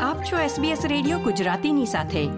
આપ 0.00 0.22
છો 0.22 0.62
SBS 0.62 0.88
radio 0.88 1.18
ગુજરાતીની 1.18 1.86
સાથે. 1.86 2.28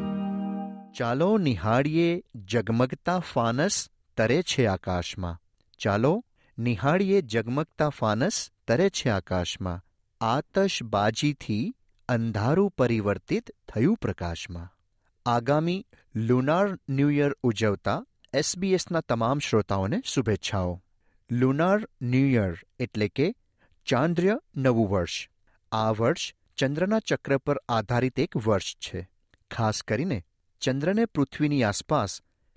ચાલો 0.92 1.38
નિહાળીએ 1.38 2.22
જગમગતા 2.34 3.18
ફાનસ 3.18 3.88
તરે 4.16 4.42
છે 4.42 4.66
આકાશમાં. 4.66 5.38
ચાલો 5.78 6.24
નિહાળીએ 6.58 7.22
જગમગતા 7.22 7.88
ફાનસ 7.88 8.50
તરે 8.68 8.90
છે 8.90 9.08
આકાશમાં. 9.08 9.84
આતશબાજીથી 10.20 11.74
અંધારું 12.08 12.70
પરિવર્તિત 12.70 13.50
થયું 13.68 13.96
પ્રકાશમાં. 13.96 14.76
આગામી 15.26 15.86
લુનાર 16.16 16.78
ન્યૂ 16.88 17.10
યર 17.10 17.30
ઉજવતા 17.42 18.06
એસબીએસના 18.34 19.00
તમામ 19.00 19.38
શ્રોતાઓને 19.38 20.02
શુભેચ્છાઓ. 20.04 20.82
લુનાર 21.32 21.88
ન્યૂ 22.02 22.26
યર 22.26 22.54
એટલે 22.78 23.08
કે 23.08 23.34
ચાંદ્ર્ય 23.86 24.38
નવું 24.56 24.90
વર્ષ. 24.90 25.28
આ 25.72 25.90
વર્ષ 25.90 26.34
ચંદ્રના 26.58 26.98
ચક્ર 26.98 27.38
પર 27.38 27.58
આધારિત 27.68 28.18
એક 28.18 28.36
વર્ષ 28.36 28.76
છે. 28.76 29.00
ખાસ 29.50 29.82
કરીને 29.82 30.18
ચંદ્રને 30.60 31.04
પૃથ્વીની 31.06 31.62
આસપાસ 31.62 32.12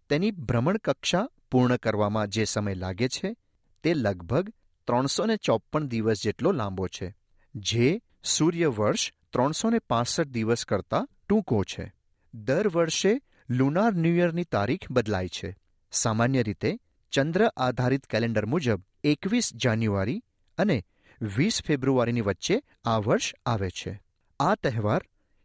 તેની 0.10 0.32
ભ્રમણકક્ષા 0.32 1.30
પૂર્ણ 1.52 1.76
કરવામાં 1.76 2.28
જે 2.28 2.44
સમય 2.46 2.74
લાગે 2.74 3.08
છે 3.08 3.36
તે 3.84 3.94
લગભગ 3.94 4.50
ત્રણસો 4.88 5.26
ને 5.26 5.36
ચોપન 5.38 5.88
દિવસ 5.88 6.24
જેટલો 6.24 6.52
લાંબો 6.52 6.88
છે, 6.88 7.08
જે 7.56 8.02
સૂર્ય 8.24 8.68
વર્ષ 8.68 9.12
ત્રણસો 9.34 9.70
ને 9.70 9.80
પાસઠ 9.80 10.24
દિવસ 10.28 10.66
કરતાં 10.66 11.08
ટૂંકો 11.30 11.64
છે. 11.64 11.86
દર 12.34 12.68
વર્ષે 12.68 13.22
લુનાર 13.50 13.94
ન્યૂ 13.94 14.16
યરની 14.16 14.44
તારીખ 14.44 14.92
બદલાય 14.92 15.28
છે. 15.28 15.58
સામાન્ય 15.92 16.44
રીતે 16.44 16.72
ચંદ્ર 17.14 17.42
આધારિત 17.58 18.06
કેલેન્ડર 18.06 18.46
મુજબ 18.46 18.80
એકવીસ 19.04 19.56
જાન્યુઆરી 19.56 20.24
અને 20.58 20.78
વીસ 21.22 21.64
ફેબ્રુઆરીની 21.64 22.22
વચ્ચે 22.22 22.62
આ 22.86 22.98
વર્ષ 22.98 23.34
આવે 23.46 23.70
છે. 23.70 24.04
આ 24.40 24.56
તહેવાર 24.56 25.02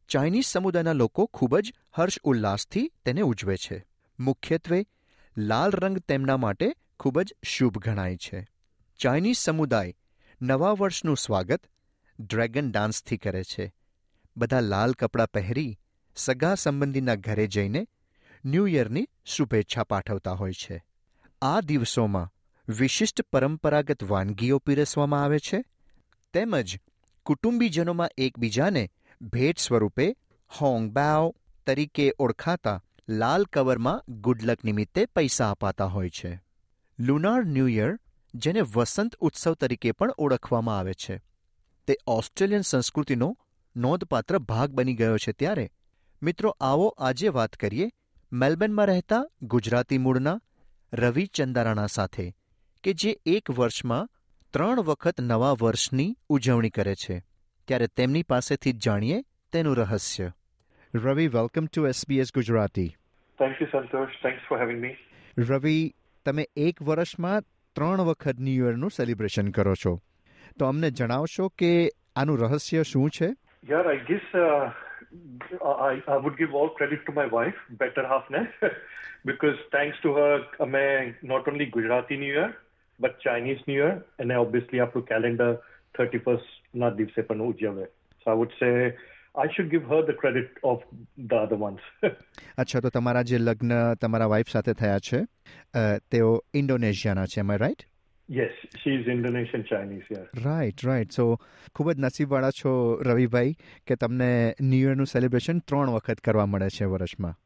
ચાઇનીઝ 0.09 0.47
સમુદાયના 0.47 0.93
લોકો 0.93 1.27
ખૂબ 1.27 1.59
જ 1.59 1.73
હર્ષ 1.93 2.19
ઉલ્લાસથી 2.25 2.93
તેને 3.05 3.21
ઉજવે 3.21 3.57
છે. 3.57 3.87
મુખ્યત્વે 4.21 4.87
લાલ 5.37 5.71
રંગ 5.71 5.99
તેમના 5.99 6.37
માટે 6.37 6.73
ખૂબ 7.01 7.21
જ 7.21 7.35
શુભ 7.43 7.79
ગણાય 7.79 8.17
છે. 8.17 8.49
ચાઇનીઝ 8.99 9.39
સમુદાય 9.39 9.95
નવા 10.43 10.73
વર્ષનું 10.73 11.17
સ્વાગત 11.17 11.63
ડ્રેગન 12.21 12.71
ડાન્સથી 12.71 13.17
કરે 13.17 13.45
છે. 13.45 13.75
બધા 14.37 14.61
લાલ 14.61 14.93
કપડાં 14.93 15.31
પહેરી 15.31 15.79
સગા 16.17 16.55
સંબંધીના 16.55 17.15
ઘરે 17.15 17.47
જઈને 17.47 17.87
ન્યૂ 18.45 18.67
યરની 18.67 19.09
શુભેચ્છા 19.25 19.85
પાઠવતા 19.85 20.33
હોય 20.33 20.53
છે. 20.53 20.85
આ 21.43 21.61
દિવસોમાં 21.61 22.33
વિશિષ્ટ 22.69 23.22
પરંપરાગત 23.22 24.05
વાનગીઓ 24.05 24.59
પીરસવામાં 24.59 25.25
આવે 25.25 25.39
છે, 25.39 25.64
તેમજ 26.33 26.78
કુટુંબીજનોમાં 27.27 28.09
એકબીજાને 28.19 28.91
ભેટ 29.20 29.59
સ્વરૂપે 29.59 30.14
હોંગ 30.61 30.91
બાવ 30.92 31.34
તરીકે 31.67 32.12
ઓળખાતા 32.19 32.83
લાલ 33.09 33.44
કવરમાં 33.44 34.05
ગુડલક 34.09 34.65
નિમિત્તે 34.65 35.06
પૈસા 35.06 35.50
અપાતા 35.50 35.84
હોય 35.84 36.10
છે. 36.10 36.41
લુનાર 36.99 37.44
ન્યૂ 37.44 37.69
યર, 37.69 37.99
જેને 38.34 38.60
વસંત 38.60 39.15
ઉત્સવ 39.15 39.55
તરીકે 39.55 39.93
પણ 39.93 40.10
ઓળખવામાં 40.19 40.78
આવે 40.78 40.94
છે, 40.94 41.21
તે 41.87 41.97
ઓસ્ટ્રેલિયન 42.06 42.60
સંસ્કૃતિનો 42.60 43.38
નોંધપાત્ર 43.76 44.38
ભાગ 44.38 44.71
બની 44.71 44.94
ગયો 44.94 45.16
છે 45.16 45.32
ત્યારે. 45.32 45.71
મિત્રો, 46.22 46.56
આવો 46.60 46.88
આજે 46.88 47.28
વાત 47.28 47.53
કરીએ 47.53 47.91
મેલબર્નમાં 48.32 48.87
રહેતા 48.87 49.26
ગુજરાતી 49.43 49.99
મૂળના 49.99 50.41
રવિ 50.93 51.26
ચંદારાણા 51.26 51.87
સાથે. 51.87 52.34
કે 52.84 52.94
જે 52.94 53.12
એક 53.26 53.50
વર્ષમાં 53.50 54.09
ત્રણ 54.54 54.81
વખત 54.81 55.20
નવા 55.20 55.54
વર્ષની 55.54 56.16
ઉજવણી 56.28 56.70
કરે 56.70 56.94
છે 56.94 57.16
ત્યારે 57.69 57.88
તેમની 57.97 58.22
પાસેથી 58.22 58.78
જાણીએ 58.84 59.19
તેનું 59.53 59.76
રહસ્ય 59.76 60.28
Ravi 60.94 61.26
welcome 61.28 61.66
to 61.66 61.87
SBS 61.87 62.32
Gujarati 62.32 62.91
Thank 63.38 63.60
you, 63.60 63.66
Santosh. 63.66 64.14
Thanks 64.22 64.44
for 64.48 64.59
having 64.59 64.81
me. 64.81 64.92
Ravi 65.38 65.76
તમે 66.26 66.44
એક 66.56 66.76
વર્ષમાં 66.81 67.44
ત્રણ 67.76 68.00
વખત 68.00 68.38
ન્યૂ 68.41 68.66
યરનું 68.66 68.91
સેલિબ્રેશન 68.91 69.50
કરો 69.50 69.75
છો 69.75 69.93
તો 70.58 70.66
અમને 70.66 70.91
જણાવશો 70.91 71.48
કે 71.58 71.72
આનું 72.16 72.38
રહસ્ય 72.38 72.82
શું 72.82 73.10
છે 73.10 73.28
I 73.94 73.98
guess 74.08 74.26
uh, 74.34 74.70
I, 75.88 76.03
I 76.08 76.16
would 76.16 76.37
give 76.38 76.54
all 76.54 76.70
credit 76.70 77.00
to 77.06 77.12
my 77.12 77.26
wife, 77.26 77.58
better 77.70 78.06
half 78.06 78.31
ne, 78.31 78.43
because 79.25 79.58
thanks 79.72 79.98
to 80.03 80.14
her, 80.14 80.32
અમે 80.60 81.14
not 81.22 81.48
only 81.48 81.66
Gujarati 81.66 82.16
New 82.16 82.32
Year, 82.32 82.50
but 83.01 83.19
Chinese 83.21 83.61
New 83.69 83.79
Year, 83.83 83.95
and 84.19 84.33
obviously 84.45 84.79
આપણું 84.81 85.07
calendar 85.12 85.51
31st 85.99 86.49
ના 86.75 86.91
દિવસે 86.91 87.23
પણ 87.23 87.41
ઉજવે. 87.51 87.87
So 88.23 88.31
I 88.33 88.37
would 88.41 88.55
say 88.61 88.73
I 89.34 89.47
should 89.55 89.69
give 89.71 89.84
her 89.93 90.01
the 90.11 90.17
credit 90.23 90.49
of 90.62 90.79
the 91.31 91.39
other 91.45 91.59
ones. 91.67 91.83
અચ્છા 92.59 92.81
તો 92.81 92.91
તમારા 92.91 93.23
જે 93.23 93.39
લગ્ન 93.39 93.75
તમારા 94.05 94.31
વાઇફ 94.35 94.51
સાથે 94.55 94.73
થયા 94.83 95.05
છે 95.09 95.21
તેઓ 96.11 96.33
ઇન્ડોનેશિયાના 96.55 97.27
છે 97.35 97.41
એમ 97.41 97.53
right 97.65 97.87
yes, 98.29 98.55
she's 98.83 99.06
Indonesian 99.06 99.62
Chinese, 99.71 100.06
yeah. 100.11 100.25
Right 100.47 100.85
right 100.89 101.12
so 101.19 101.27
ખૂબ 101.75 101.91
જ 101.93 101.99
નસીબવાળા 102.05 102.51
છો 102.61 102.73
રવિભાઈ 103.09 103.53
કે 103.87 103.97
તમને 103.97 104.31
ન્યૂ 104.71 104.89
યરનું 104.89 105.12
સેલિબ્રેશન 105.15 105.59
ત્રણ 105.69 105.93
વખત 105.97 106.21
કરવા 106.21 106.47
મળે 106.47 106.69
છે 106.79 106.89
વર્ષમાં 106.95 107.37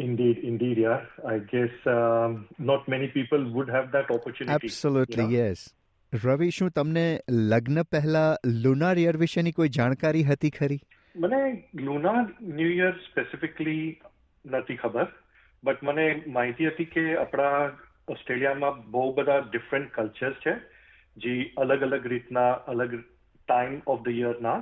Indeed, 0.00 0.38
indeed, 0.42 0.78
yeah. 0.78 1.00
I 1.26 1.38
guess 1.50 1.74
um, 1.86 2.36
not 2.60 2.88
many 2.88 3.08
people 3.08 3.42
would 3.52 3.68
have 3.68 3.92
that 3.92 4.10
opportunity. 4.10 4.54
Absolutely, 4.60 5.22
you 5.24 5.28
know. 5.28 5.38
yes. 5.40 5.68
રવિ 6.12 6.48
શું 6.50 6.70
તમને 6.70 7.04
લગ્ન 7.30 7.82
પહેલા 7.90 8.22
લુનાર 8.62 8.94
યર 8.98 9.16
વિશેની 9.16 9.52
કોઈ 9.52 9.68
જાણકારી 9.68 10.22
હતી 10.22 10.50
ખરી 10.50 10.80
મને 11.16 11.42
લુનાર 11.80 12.24
ન્યૂ 12.54 12.72
યર 12.78 12.96
સ્પેસિફિકલી 13.04 13.84
નથી 14.44 14.76
ખબર 14.76 15.06
બટ 15.64 15.82
મને 15.82 16.06
માહિતી 16.28 16.66
હતી 16.66 16.88
કે 16.94 17.06
આપણા 17.16 17.62
ઓસ્ટ્રેલિયામાં 18.08 18.82
બહુ 18.90 19.06
બધા 19.12 19.38
ડિફરન્ટ 19.52 19.94
કલ્ચર્સ 19.94 20.42
છે 20.46 20.56
જે 21.16 21.36
અલગ 21.58 21.82
અલગ 21.82 22.12
રીતના 22.14 22.50
અલગ 22.74 22.98
time 22.98 23.80
of 23.86 24.04
the 24.08 24.20
યરના 24.24 24.58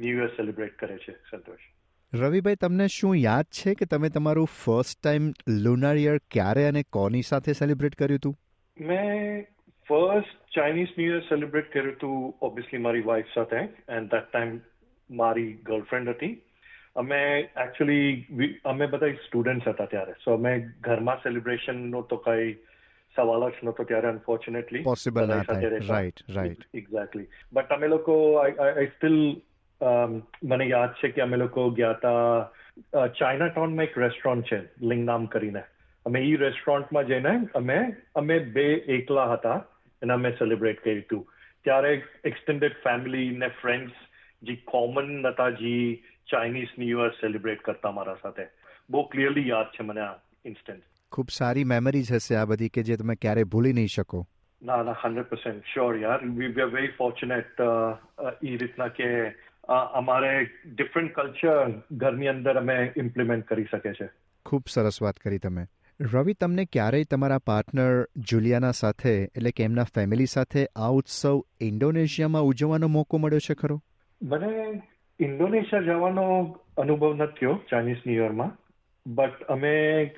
new 0.00 0.22
year 0.22 0.32
celebrate 0.36 0.78
કરે 0.78 0.98
છે 0.98 1.18
સંતોષ 1.30 1.71
રવિભાઈ 2.12 2.54
તમને 2.54 2.86
શું 2.86 3.16
યાદ 3.16 3.44
છે 3.44 3.72
કે 3.74 3.84
તમે 3.84 4.08
તમારું 4.08 4.46
ફર્સ્ટ 4.46 5.02
ટાઈમ 5.02 5.28
લુનાર 5.48 5.96
યર 5.96 6.16
ક્યારે 6.30 6.64
અને 6.64 6.82
કોની 6.82 7.22
સાથે 7.22 7.52
સેલિબ્રેટ 7.52 7.94
કર્યું 7.94 8.18
હતું? 8.18 8.34
મેં 8.76 9.44
first 9.88 10.56
Chinese 10.56 10.88
new 10.98 11.14
year 11.14 11.20
celebrate 11.20 11.70
કર્યું 11.72 11.92
હતું 11.92 12.34
ઓબ્વિયસલી 12.42 12.78
મારી 12.78 13.00
વાઇફ 13.00 13.30
સાથે 13.34 13.56
એન્ડ 13.56 14.10
દેટ 14.10 14.26
ટાઈમ 14.32 14.58
મારી 15.10 15.52
ગર્લફ્રેન્ડ 15.52 16.08
હતી. 16.08 16.42
અમે 16.96 17.20
એકચ્યુઅલી 17.38 18.58
અમે 18.64 18.86
બધા 18.86 19.10
સ્ટુડન્ટ્સ 19.12 19.68
હતા 19.68 19.84
ત્યારે. 19.84 20.12
સો 20.24 20.34
અમે 20.34 20.52
ઘરમાં 20.80 21.16
સેલિબ્રેશનનો 21.16 22.02
તો 22.02 22.16
કઈ 22.16 22.52
સવાલ 23.16 23.48
જ 23.50 23.64
નહોતો 23.64 23.84
ત્યારે 23.84 24.08
unfortunately 24.08 24.82
possible 24.82 25.32
right 25.32 26.22
right. 26.30 26.68
Exactly 26.74 27.26
but 27.52 27.70
અમે 27.70 27.88
લોકો 27.88 28.18
આઈ 28.34 28.86
સ્ટીલ 28.86 29.18
મને 30.44 30.64
યાદ 30.66 30.92
છે 31.00 31.08
કે 31.16 31.22
અમે 31.22 31.36
લોકો 31.36 31.70
ગયા 31.70 31.90
હતા 31.90 33.08
ચાઇના 33.20 33.48
ટાઉનમાં 33.48 33.84
એક 33.84 33.98
રેસ્ટોરન્ટ 33.98 34.50
છે 34.52 34.60
લિંગનામ 34.82 35.26
કરીને. 35.26 35.62
અમે 36.06 36.20
એ 36.20 36.36
રેસ્ટોરન્ટમાં 36.36 37.06
જઈને 37.06 37.32
અમે 37.54 37.76
અમે 38.14 38.38
બે 38.56 38.66
એકલા 38.96 39.28
હતા 39.32 39.58
અને 40.02 40.12
અમે 40.12 40.30
સેલિબ્રેટ 40.32 40.80
કર્યું 40.84 41.02
હતું. 41.02 41.26
ત્યારે 41.64 41.92
એક્સટેન્ડેડ 42.24 42.80
ફેમિલી 42.84 43.28
ને 43.42 43.48
ફ્રેન્ડ્સ 43.60 43.92
જે 44.42 44.56
કોમન 44.72 45.12
હતા 45.26 45.50
જે 45.60 45.76
ચાઇનીઝ 46.30 46.72
ન્યૂ 46.78 47.04
યર 47.04 47.12
સેલિબ્રેટ 47.20 47.62
કરતા 47.62 47.90
મારા 47.90 48.18
સાથે. 48.22 48.46
બહુ 48.90 49.02
ક્લિયરલી 49.12 49.48
યાદ 49.48 49.66
છે 49.76 49.82
મને 49.84 50.00
આ 50.00 50.14
ઇન્સ્ટન્ટ 50.44 50.82
ખૂબ 51.12 51.28
સારી 51.30 51.64
મેમરીઝ 51.64 52.12
હશે 52.12 52.36
આ 52.36 52.44
બધી 52.44 52.68
કે 52.68 52.82
જે 52.82 52.96
તમે 52.96 53.14
ક્યારે 53.22 53.44
ભૂલી 53.44 53.72
નહીં 53.72 53.94
શકો. 53.94 54.26
ના 54.62 54.82
ના 54.82 54.96
હંડ્રેડ 55.02 55.30
પર્સન્ટ 55.30 55.72
શ્યોર 55.72 55.96
યાર. 55.98 56.20
વી 56.36 56.52
આર 56.62 56.70
વેરી 56.74 56.92
ફોર્ચ્યુનેટ 56.98 57.60
એ 58.42 58.56
રીતના 58.56 58.88
કે 58.98 59.08
અમારે 59.68 60.50
ડિફરન્ટ 60.66 61.12
કલ્ચર 61.12 61.72
ઘરની 61.92 62.28
અંદર 62.28 62.56
અમે 62.56 62.92
ઇમ્પ્લિમેન્ટ 62.96 63.46
કરી 63.46 63.64
શકે 63.64 63.92
છે 63.92 64.08
ખૂબ 64.46 64.62
સરસ 64.68 65.02
વાત 65.02 65.16
કરી 65.16 65.38
તમે. 65.38 65.66
રવિ 66.00 66.34
તમને 66.34 66.64
ક્યારેય 66.64 67.04
તમારા 67.04 67.38
પાર્ટનર 67.38 68.06
જુલિયાના 68.16 68.70
સાથે 68.70 69.12
એટલે 69.24 69.50
કે 69.50 69.64
એમના 69.64 69.84
ફેમિલી 69.84 70.26
સાથે 70.26 70.66
આ 70.76 70.88
ઉત્સવ 70.88 71.42
ઇન્ડોનેશિયામાં 71.60 72.42
ઉજવવાનો 72.42 72.88
મોકો 72.88 73.18
મળ્યો 73.18 73.38
છે 73.38 73.54
ખરો? 73.54 73.82
મને 74.22 74.82
ઇન્ડોનેશિયા 75.20 75.82
જવાનો 75.82 76.56
અનુભવ 76.76 77.14
નથી 77.14 77.38
થયો 77.40 77.54
ચાઇનીઝ 77.70 77.96
ન્યૂ 78.06 78.24
યરમાં 78.24 78.58
બટ 79.06 79.42
અમે 79.42 80.10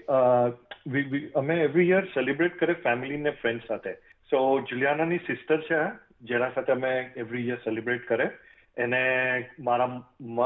અમે 1.34 1.54
એવરી 1.54 1.88
યર 1.88 2.04
સેલિબ્રેટ 2.04 2.58
કરે 2.58 2.72
ફેમિલી 2.72 3.16
ને 3.16 3.30
ફ્રેન્ડ 3.30 3.60
સાથે. 3.68 3.92
સો 4.30 4.60
જુલિયાનાની 4.60 5.18
સિસ્ટર 5.18 5.60
છે 5.60 5.84
જેના 6.22 6.50
સાથે 6.54 6.72
અમે 6.72 7.10
એવરી 7.16 7.48
યર 7.48 7.56
સેલિબ્રેટ 7.56 8.08
કરે 8.08 8.30
એને 8.76 9.02
મારા 9.58 9.90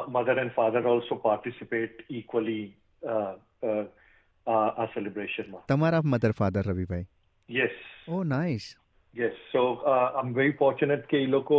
mother 0.08 0.38
and 0.38 0.52
father 0.52 0.86
also 0.86 1.14
participate 1.16 2.04
equally 2.10 2.74
આ 4.46 4.86
સેલિબ્રેશનમાં 4.94 5.64
તમારા 5.68 6.02
mother 6.04 6.32
father 6.32 6.62
Ravibhai? 6.62 7.06
Yes 7.48 7.76
oh 8.08 8.24
nice 8.24 8.68
yes 9.14 9.40
so 9.52 9.64
I 9.86 10.22
am 10.24 10.34
very 10.34 10.52
fortunate 10.52 11.06
કે 11.06 11.22
એ 11.22 11.26
લોકો 11.26 11.58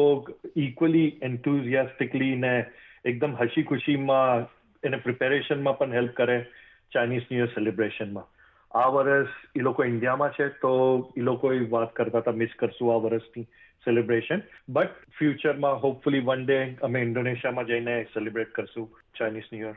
ઇક્વલી 0.56 1.18
એન્થુઝિયાસ્ટિકલી 1.22 2.36
ને 2.36 2.54
એકદમ 3.06 3.36
હસી 3.36 3.64
ખુશીમાં 3.64 4.48
એને 4.84 4.98
પ્રિપેરેશનમાં 4.98 5.78
પણ 5.78 5.94
હેલ્પ 5.94 6.14
કરે 6.14 6.38
ચાઇનીઝ 6.92 7.26
ન્યૂ 7.32 7.46
યર 7.46 7.54
સેલિબ્રેશનમાં 7.56 8.28
આ 8.72 8.88
વર્ષ 8.88 9.28
એ 9.56 9.60
લોકો 9.60 9.84
ઇન્ડિયામાં 9.84 10.30
છે 10.30 10.48
તો 10.48 10.72
એ 11.18 11.22
લોકો 11.22 11.52
વાત 11.70 11.96
કરતા 11.96 12.18
હતા 12.18 12.32
મિસ 12.32 12.50
કરશું 12.60 12.94
આ 12.94 12.98
વર્ષની 12.98 13.44
સેલિબ્રેશન 13.86 14.42
બટ 14.70 14.90
ફ્યુચરમાં 15.20 15.84
હોપફુલી 15.84 16.20
વન 16.20 16.46
ડે 16.46 16.74
અમે 16.74 17.02
ઇન્ડોનેશિયામાં 17.02 17.66
જઈને 17.66 18.04
સેલિબ્રેટ 18.04 18.52
કરશું 18.52 19.00
ચાઇનીઝ 19.20 19.44
ન્યૂ 19.54 19.68
યર 19.68 19.76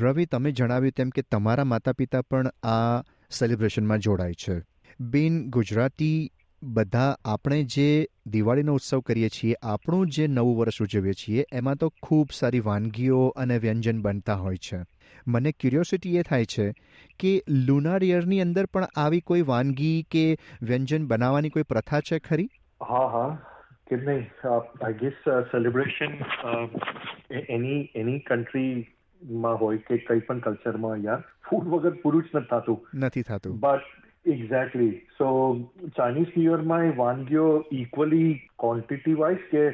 રવિ 0.00 0.26
તમે 0.26 0.52
જણાવ્યું 0.52 0.92
તેમ 0.92 1.08
કે 1.08 1.22
તમારા 1.22 1.64
માતા 1.64 1.92
પિતા 1.92 2.20
પણ 2.20 2.46
આ 2.62 3.02
સેલિબ્રેશનમાં 3.30 3.98
જોડાય 3.98 4.32
છે. 4.32 4.62
બેન 5.00 5.50
ગુજરાતી 5.50 6.30
બધા 6.62 7.16
આપણે 7.24 7.62
જે 7.62 8.06
દિવાળીનો 8.26 8.74
ઉત્સવ 8.74 9.00
કરીએ 9.00 9.28
છીએ, 9.28 9.54
આપણું 9.62 10.10
જે 10.10 10.26
નવું 10.26 10.56
વર્ષ 10.56 10.82
ઉજવીએ 10.82 11.12
છીએ, 11.12 11.44
એમાં 11.52 11.76
તો 11.76 11.92
ખૂબ 12.02 12.28
સારી 12.32 12.60
વાનગીઓ 12.60 13.26
અને 13.26 13.58
વ્યંજન 13.58 14.00
બનતા 14.00 14.34
હોય 14.34 14.56
છે. 14.56 14.76
મને 15.26 15.52
ક્યુરિયોસિટી 15.52 16.16
એ 16.16 16.22
થાય 16.22 16.44
છે 16.44 16.74
કે 17.18 17.42
લુનાર 17.48 18.04
યરની 18.04 18.40
અંદર 18.40 18.66
પણ 18.66 18.84
આવી 18.96 19.20
કોઈ 19.20 19.42
વાનગી 19.42 20.06
કે 20.10 20.36
વ્યંજન 20.62 21.06
બનાવવાની 21.06 21.48
કોઈ 21.48 21.62
પ્રથા 21.62 22.00
છે 22.00 22.18
ખરી? 22.18 22.48
હા 22.88 23.06
હા. 23.06 23.38
કેમ 23.90 23.98
નહીં? 23.98 24.48
આઈ 24.84 24.92
ગેસ 24.92 25.12
સેલિબ્રેશન 25.28 26.08
એની 27.36 27.88
એની 27.94 28.18
કન્ટ્રીમાં 28.18 29.60
હોય 29.60 29.76
કે 29.76 29.96
કઈ 29.98 30.18
પણ 30.18 30.38
કલ્ચરમાં 30.38 30.96
યાર 30.96 31.24
ફૂડ 31.50 31.64
વગર 31.64 31.90
પૂરું 31.90 32.22
જ 32.22 32.26
નથી 32.34 32.46
થતું. 32.50 32.86
નથી 32.94 33.22
થતું. 33.22 33.60
But 33.60 33.80
exactly 34.26 34.90
so 34.90 35.58
Chinese 35.96 36.26
new 36.38 36.52
યરમાં 36.52 36.84
એ 36.84 36.96
વાનગીઓ 36.96 37.64
ઇક્વલી 37.72 38.40
ક્વોન્ટિટી 38.58 39.14
વાઇઝ 39.14 39.36
કે 39.36 39.68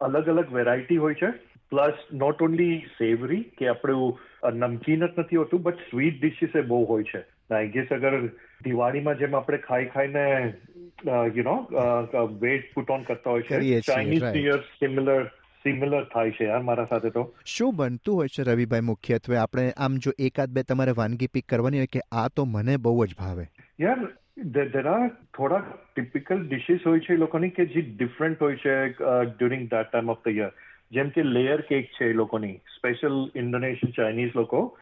અલગ 0.00 0.26
અલગ 0.26 0.52
વેરાયટી 0.52 0.96
હોય 0.96 1.14
છે. 1.14 1.49
પ્લસ 1.70 1.94
નોટ 2.12 2.42
ઓનલી 2.42 2.78
સેવરી 2.98 3.42
કે 3.58 3.68
આપણું 3.68 4.18
નમકીન 4.54 5.06
જ 5.06 5.18
નથી 5.18 5.36
હોતું 5.36 5.62
બટ 5.62 5.76
સ્વીટ 5.90 6.20
ડિશિસ 6.22 6.56
એ 6.56 6.60
બહુ 6.60 6.84
હોય 6.84 7.02
છે. 7.02 7.20
આઈ 7.54 7.68
ગેસ 7.68 7.88
અગર 7.90 8.26
દિવાળીમાં 8.64 9.18
જેમ 9.18 9.36
આપણે 9.36 9.58
ખાઈ 9.58 9.86
ખાઈને 9.86 10.54
you 11.36 11.42
know 11.42 11.56
weight 12.42 12.74
put 12.74 12.90
on 12.90 13.02
કરતા 13.02 13.30
હોય 13.30 13.42
છે 13.42 13.80
ચાઇનીઝ 13.80 14.22
યર 14.36 14.60
સિમિલર 14.78 15.24
સિમિલર 15.64 16.04
થાય 16.04 16.30
છે 16.30 16.44
યાર 16.44 16.62
મારા 16.62 16.84
સાથે 16.84 17.10
તો. 17.10 17.34
શું 17.46 17.76
બનતું 17.76 18.16
હોય 18.16 18.28
છે 18.28 18.42
રવિભાઈ 18.42 18.80
મુખ્યત્વે? 18.80 19.36
આપણે 19.36 19.72
આમ 19.76 19.96
જો 19.96 20.12
એકાદ 20.18 20.48
બે 20.48 20.62
તમારે 20.62 20.92
વાનગી 20.96 21.26
પીક 21.26 21.48
કરવાની 21.48 21.78
હોય 21.78 21.86
કે 21.86 22.00
આ 22.12 22.28
તો 22.28 22.44
મને 22.44 22.76
બહુ 22.76 23.06
જ 23.06 23.14
ભાવે. 23.18 23.44
યાર 23.80 24.08
આર 24.88 25.08
થોડા 25.08 25.62
ટિપિકલ 25.94 26.48
ડિશિસ 26.48 26.80
હોય 26.86 27.00
છે 27.00 27.12
એ 27.12 27.16
લોકોની 27.16 27.50
કે 27.50 27.64
જે 27.66 27.80
ડિફરન્ટ 27.80 28.42
હોય 28.42 28.56
છે 28.56 28.88
during 29.24 29.62
that 29.62 29.90
time 29.92 30.10
of 30.10 30.24
the 30.24 30.28
year 30.28 30.52
જેમ 30.90 31.08
કે 31.08 31.22
લેયર 31.22 31.60
કેક 31.60 31.90
છે 32.00 32.04
એ 32.04 32.12
લોકોની 32.12 32.56
સ્પેશિયલ 32.56 33.30
ઇન્ડોનેશિયન 33.34 33.92
ચાઇનીઝ 33.92 34.30
લોકો 34.36 34.78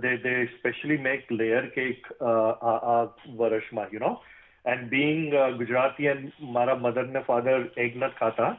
they 0.00 0.16
they 0.16 0.44
specially 0.44 0.96
make 0.96 1.32
layer 1.32 1.66
cake 1.66 2.12
આ 2.22 3.02
વર્ષમાં 3.36 3.86
you 3.92 4.00
know 4.00 4.24
and 4.66 4.88
being 4.88 5.34
Gujarati 5.34 6.04
and 6.04 6.32
મારા 6.40 6.74
મધર 6.74 7.06
ને 7.06 7.20
ફાધર 7.20 7.66
એગ 7.76 7.96
નથી 7.96 8.18
ખાતા 8.20 8.56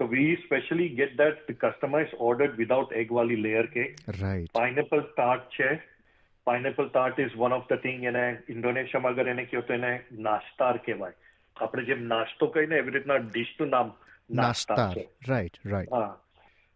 So 0.00 0.06
we 0.06 0.24
specially 0.44 0.86
get 0.88 1.16
that 1.16 1.36
customized 1.58 2.14
ordered 2.18 2.58
without 2.58 2.92
egg 2.92 3.10
wali 3.10 3.36
layer 3.36 3.66
cake. 3.66 3.94
Right. 4.22 4.48
Pineapple 4.52 5.04
tart 5.16 5.46
છે. 5.60 5.70
Pineapple 6.44 6.90
tart 6.96 7.22
is 7.26 7.36
one 7.36 7.54
of 7.54 7.62
the 7.70 7.76
thing 7.76 8.04
એને 8.04 8.36
ઇન્ડોનેશિયામાં 8.48 9.12
અગર 9.12 9.28
એને 9.28 9.44
કહો 9.44 9.60
તો 9.60 9.74
એને 9.74 10.00
નાસ્તાર 10.12 10.76
કહેવાય. 10.76 11.12
આપણે 11.56 11.84
જેમ 11.84 12.02
નાસ્તો 12.02 12.46
કહીને 12.46 12.76
એવી 12.76 12.90
રીતના 12.90 13.16
ડિશનું 13.16 13.68
નામ 13.68 13.92
નાસ્તાર 14.30 14.94
છે. 14.94 15.08
રાઈટ 15.28 15.52
રાઈટ 15.66 15.92
હા. 15.92 16.16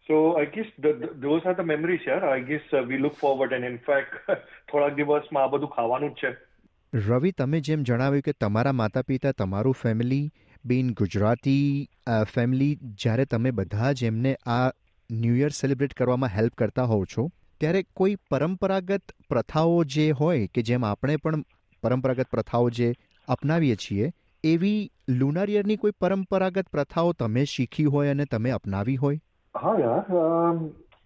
So 0.08 0.37
I 0.37 0.44
guess 0.44 0.67
the, 0.79 0.93
the, 0.93 1.29
those 1.29 1.41
are 1.44 1.55
the 1.55 1.62
memories 1.62 2.00
here. 2.05 2.25
I 2.25 2.41
guess 2.41 2.61
uh, 2.73 2.82
we 2.82 2.99
look 2.99 3.17
forward 3.17 3.52
and 3.52 3.64
in 3.64 3.79
fact 3.79 4.31
થોડાક 4.73 4.94
દિવસમાં 4.94 5.44
આ 5.44 5.47
બધું 5.47 5.69
ખાવાનું 5.69 6.11
જ 6.11 6.14
છે. 6.14 6.37
રવિ 6.94 7.32
તમે 7.32 7.61
જેમ 7.61 7.82
જણાવ્યું 7.82 8.23
કે 8.23 8.32
તમારા 8.32 8.73
માતા 8.73 9.02
પિતા 9.02 9.32
તમારું 9.32 9.73
ફેમિલી 9.73 10.31
બીન 10.64 10.93
ગુજરાતી 10.93 11.88
ફેમિલી 12.35 12.79
જ્યારે 12.82 13.25
તમે 13.25 13.50
બધા 13.50 13.93
જ 13.93 14.05
એમને 14.05 14.37
આ 14.47 14.70
ન્યૂ 15.11 15.35
યર 15.35 15.49
સેલિબ્રેટ 15.49 15.94
કરવામાં 15.94 16.29
હેલ્પ 16.29 16.55
કરતા 16.55 16.82
હોવ 16.82 17.05
છો 17.05 17.31
ત્યારે 17.61 17.82
કોઈ 17.82 18.14
પરંપરાગત 18.14 19.02
પ્રથાઓ 19.29 19.85
જે 19.85 20.11
હોય 20.11 20.47
કે 20.47 20.62
જેમ 20.62 20.85
આપણે 20.85 21.17
પણ 21.17 21.44
પરંપરાગત 21.82 22.26
પ્રથાઓ 22.31 22.70
જે 22.70 22.93
અપનાવીએ 23.29 23.76
છીએ 23.76 24.12
એવી 24.44 24.91
લુનાર 25.19 25.51
યરની 25.51 25.77
કોઈ 25.77 25.91
પરંપરાગત 26.01 26.69
પ્રથાઓ 26.73 27.12
તમે 27.12 27.45
શીખી 27.45 27.85
હોય 27.85 28.11
અને 28.11 28.25
તમે 28.25 28.51
અપનાવી 28.51 28.97
હોય? 28.97 29.19
હા 29.55 29.79
યાર 29.79 30.05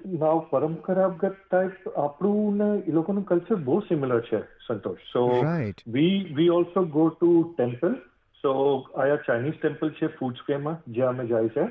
નાવ 0.07 0.39
પરંપરાગત 0.51 1.37
ટાઈપ 1.51 1.89
આપણું 1.89 2.57
ને 2.57 2.83
એ 2.87 2.93
લોકોનું 2.93 3.25
કલ્ચર 3.25 3.55
બહુ 3.55 3.81
સિમિલર 3.81 4.21
છે 4.21 4.41
Santosh. 4.41 4.99
So 5.13 5.47
we 5.89 6.35
we 6.35 6.49
also 6.49 6.85
go 6.85 7.09
to 7.09 7.55
temple 7.57 7.95
so 8.43 8.53
આયા 8.97 9.17
ચાઇનીઝ 9.17 9.55
ટેમ્પલ 9.63 9.91
છે 9.91 10.07
ફૂડસ્કેમાં 10.07 10.93
જ્યાં 10.93 11.09
અમે 11.09 11.27
જાય 11.27 11.49
છે. 11.49 11.65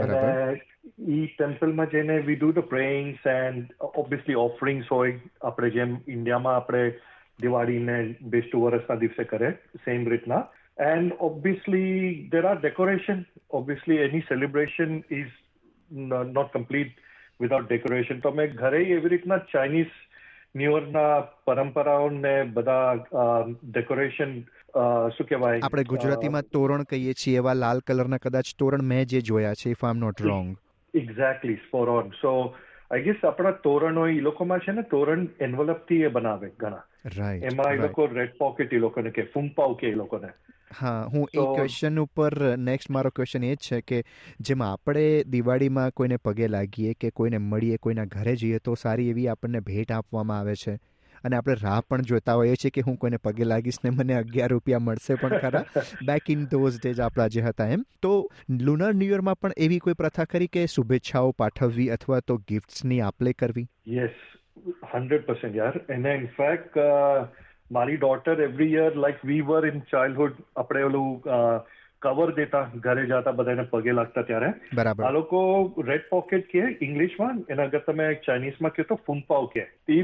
અને 0.00 0.60
ઈ 1.08 1.26
ટેમ્પલમાં 1.26 1.90
જઈને 1.90 2.18
we 2.18 2.36
do 2.36 2.52
the 2.52 2.58
prayings 2.58 3.26
and 3.26 3.72
obviously 3.80 4.34
offerings 4.34 4.86
હોય. 4.92 5.20
આપણે 5.42 5.70
જેમ 5.70 5.96
ઇન્ડિયામાં 6.08 6.56
આપણે 6.56 6.90
દિવાળીને 7.40 8.14
બેસ્ટ 8.22 8.54
વર્ષના 8.54 8.94
દિવસે 8.94 9.24
કરે 9.24 9.50
સેમ 9.76 10.08
રીતના. 10.08 10.48
And 10.78 11.16
obviously 11.20 12.28
there 12.30 12.44
are 12.44 12.58
decoration 12.58 13.24
Obviously, 13.50 13.96
any 13.98 14.26
celebration 14.28 15.02
is 15.12 15.30
not 15.90 16.50
complete 16.52 16.98
without 17.40 17.68
decoration 17.68 18.20
તો 18.20 18.28
અમે 18.28 18.46
ઘરે 18.54 18.80
એવી 18.88 19.12
રીતના 19.12 19.38
ચાઇનીઝ 19.46 19.94
ન્યુ 20.54 20.72
ઇયરના 20.72 21.14
પરંપરાઓને 21.44 22.34
બધા 22.50 22.90
ડેકોરેશન 23.68 24.32
શું 25.12 25.28
કહેવાય 25.28 25.62
આપણે 25.62 25.84
ગુજરાતીમાં 25.84 26.50
તોરણ 26.52 26.84
કહીએ 26.84 27.14
છીએ 27.14 27.38
એવા 27.38 27.56
લાલ 27.56 27.82
કલરના 27.82 28.18
કદાચ 28.18 28.52
તોરણ 28.58 28.84
મેં 28.84 29.04
જે 29.06 29.22
જોયા 29.22 29.54
છે 29.54 29.70
if 29.70 29.84
I 29.84 29.96
am 29.96 30.00
not 30.00 30.22
wrong 30.22 30.50
exactly 30.94 31.60
સ્પોર 31.60 31.92
on 31.94 32.10
so 32.20 32.34
I 32.90 33.04
guess 33.04 33.24
આપણા 33.24 33.52
તોરણો 33.62 34.06
એ 34.08 34.20
લોકોમાં 34.22 34.60
છે 34.60 34.72
ને 34.72 34.84
તોરણ 34.86 35.24
એન્વલપથી 35.40 36.02
એ 36.02 36.10
બનાવે 36.10 36.50
ઘણા. 36.56 36.84
એમાં 37.42 37.74
એ 37.74 37.78
લોકો 37.78 38.06
રેડ 38.08 38.36
પોકેટ 38.38 38.72
એ 38.72 38.78
લોકોને 38.78 39.10
કે 39.12 39.28
ફૂંપાવ 39.32 39.76
કે 39.76 39.88
એ 39.88 39.96
લોકોને. 39.96 40.30
હા 40.70 40.94
હું 41.06 41.26
એ 41.34 41.44
ક્વેશ્ચન 41.48 42.00
ઉપર 42.00 42.34
નેક્સ્ટ 42.60 42.90
મારો 42.90 43.10
ક્વેશ્ચન 43.10 43.44
એ 43.44 43.52
જ 43.56 43.66
છે 43.66 43.80
કે 43.82 43.98
જેમાં 44.40 44.72
આપણે 44.72 45.04
દિવાળીમાં 45.26 45.94
કોઈને 45.94 46.18
પગે 46.20 46.48
લાગીએ 46.48 46.94
કે 46.96 47.10
કોઈને 47.12 47.38
મળીએ 47.44 47.78
કોઈના 47.78 48.06
ઘરે 48.08 48.36
જઈએ 48.36 48.58
તો 48.60 48.74
સારી 48.76 49.10
એવી 49.10 49.28
આપણને 49.28 49.60
ભેટ 49.62 49.90
આપવામાં 49.92 50.38
આવે 50.38 50.56
છે. 50.56 50.76
અને 51.26 51.36
આપણે 51.36 51.56
રાહ 51.62 51.78
પણ 51.88 52.06
જોતા 52.10 52.36
હોઈએ 52.40 52.56
છીએ 52.62 52.72
કે 52.76 52.84
હું 52.88 52.98
કોઈને 53.04 53.20
પગે 53.24 53.48
લાગીશ 53.50 53.80
ને 53.84 53.92
મને 53.94 54.18
અગિયાર 54.18 54.54
રૂપિયા 54.54 54.84
મળશે 54.84 55.18
પણ 55.22 55.38
ખરા. 55.38 55.64
બેક 56.04 56.30
ઇન 56.34 56.44
ધોઝ 56.52 56.78
ડેઝ 56.82 57.00
આપણા 57.00 57.28
જે 57.36 57.46
હતા 57.48 57.68
એમ. 57.76 57.84
તો 58.02 58.12
લુનર 58.60 58.92
ન્યૂ 58.94 59.14
યરમાં 59.14 59.40
પણ 59.40 59.58
એવી 59.66 59.78
કોઈ 59.78 59.98
પ્રથા 60.02 60.28
કરી 60.34 60.52
કે 60.58 60.66
શુભેચ્છાઓ 60.74 61.32
પાઠવવી 61.44 61.88
અથવા 61.90 62.20
તો 62.20 62.38
ગિફ્ટ્સની 62.50 63.00
આપલે 63.00 63.32
કરવી? 63.32 63.66
યસ 63.94 64.22
હંડ્રેડ 64.92 65.26
પર્સન્ટ 65.26 65.56
યાર. 65.56 65.80
એને 65.90 66.14
ઇનફેક્ટ 66.14 66.78
મારી 67.70 67.96
daughter 67.96 68.40
every 68.40 68.72
year 68.72 69.00
like 69.04 69.24
we 69.24 69.40
were 69.48 69.66
in 69.66 69.80
childhood 69.92 70.44
આપણે 70.56 70.82
ઓલું 70.82 71.10
કવર 72.02 72.34
દેતા 72.34 72.70
ઘરે 72.76 73.06
જતા 73.06 73.32
બધાને 73.32 73.62
પગે 73.70 73.92
લાગતા 73.92 74.22
ત્યારે. 74.22 74.52
બરાબર. 74.74 75.04
આ 75.04 75.10
લોકો 75.10 75.38
રેડ 75.86 76.04
પોકેટ 76.10 76.46
કે 76.50 76.66
ઇંગ્લિશમાં 76.82 77.42
એના 77.50 77.62
અગર 77.62 77.78
તમે 77.78 78.14
ચાઇનીઝમાં 78.26 78.76
કહો 78.76 78.82
તો 78.82 79.00
ફૂંપાવ 79.06 79.46
કે 79.46 79.66
એ 79.88 80.02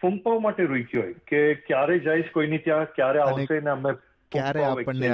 ફૂંપાવ 0.00 0.38
માટે 0.40 0.62
રૂક્યો 0.64 1.02
હોય 1.02 1.14
કે 1.28 1.54
ક્યારે 1.54 1.98
જઈશ 1.98 2.30
કોઈની 2.34 2.58
ત્યાં 2.58 2.84
ક્યારે 2.84 3.20
આવશે 3.20 3.60
ને 3.60 3.70
અમે 3.70 3.94
ક્યારે 4.32 4.64
આપણને 4.64 5.10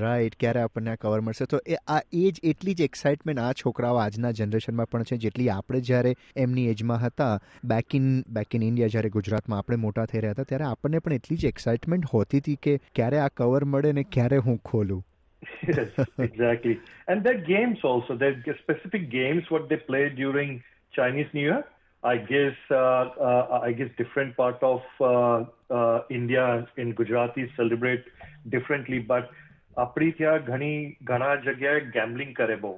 રાઈટ 0.00 0.36
ક્યારે 0.40 0.60
આપણને 0.60 0.90
આ 0.90 0.94
કવર 0.94 1.20
મળશે? 1.20 1.44
તો 1.44 1.60
એ 1.66 1.76
આ 1.88 1.98
એજ 2.12 2.40
એટલી 2.42 2.74
જ 2.74 2.80
એક્સાઇટમેન્ટ 2.80 3.40
આ 3.40 3.52
છોકરાઓ 3.52 3.96
આજના 3.96 4.30
જનરેશનમાં 4.30 4.86
પણ 4.86 5.02
છે 5.02 5.16
જેટલી 5.16 5.48
આપણે 5.48 5.80
જ્યારે 5.80 6.14
એમની 6.36 6.66
એજમાં 6.68 6.98
હતા 6.98 7.38
back 7.64 7.94
in 7.94 8.08
back 8.28 8.54
in 8.54 8.62
India 8.62 8.88
જ્યારે 8.88 9.10
ગુજરાતમાં 9.10 9.58
આપણે 9.58 9.76
મોટા 9.76 10.06
થઈ 10.06 10.18
રહ્યા 10.18 10.30
હતા 10.30 10.42
ત્યારે 10.42 10.64
આપણને 10.64 10.98
પણ 10.98 11.12
એટલી 11.12 11.36
જ 11.36 11.44
એક્સાઇટમેન્ટ 11.44 12.10
હોતી 12.14 12.38
હતી 12.38 12.56
કે 12.62 12.74
ક્યારે 12.94 13.18
આ 13.18 13.28
કવર 13.28 13.64
મળે 13.64 13.92
ને 13.92 14.02
ક્યારે 14.02 14.36
હું 14.36 14.58
ખોલું. 14.58 15.04
yes, 15.67 15.89
exactly. 16.19 16.79
And 17.07 17.23
there 17.23 17.35
are 17.37 17.41
games 17.41 17.79
also. 17.83 18.15
There 18.15 18.31
are 18.47 18.57
specific 18.63 19.09
games 19.11 19.43
what 19.49 19.69
they 19.69 19.77
play 19.77 20.09
during 20.09 20.63
Chinese 20.93 21.27
New 21.33 21.41
Year. 21.41 21.63
I 22.03 22.17
guess 22.17 22.55
uh, 22.71 22.75
uh, 22.75 23.59
I 23.63 23.71
guess 23.71 23.89
different 23.97 24.35
part 24.35 24.61
of 24.61 24.81
uh, 25.01 25.45
uh, 25.73 26.01
India 26.09 26.67
in 26.77 26.93
Gujarati 26.93 27.51
celebrate 27.57 28.03
differently, 28.49 28.99
but 28.99 29.29
આપણી 29.77 30.11
ત્યાં 30.17 30.43
ઘણી 30.47 30.73
ઘણા 31.03 31.29
જગ્યાએ 31.45 31.79
gambling 31.93 32.33
કરે 32.35 32.55
બહુ 32.55 32.73